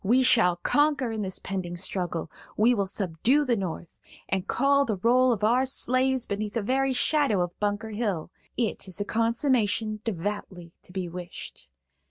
We 0.03 0.23
shall 0.23 0.55
conquer 0.55 1.11
in 1.11 1.21
this 1.21 1.37
pending 1.37 1.77
struggle; 1.77 2.31
we 2.57 2.73
will 2.73 2.87
subdue 2.87 3.45
the 3.45 3.55
North, 3.55 4.01
and 4.27 4.47
call 4.47 4.83
the 4.83 4.97
roll 4.97 5.31
of 5.31 5.43
our 5.43 5.67
slaves 5.67 6.25
beneath 6.25 6.55
the 6.55 6.63
very 6.63 6.91
shadow 6.91 7.39
of 7.43 7.59
Bunker 7.59 7.91
Hill. 7.91 8.31
'It 8.57 8.87
is 8.87 8.99
a 8.99 9.05
consummation 9.05 10.01
devoutly 10.03 10.73
to 10.81 10.91
be 10.91 11.07
wished.' 11.07 11.67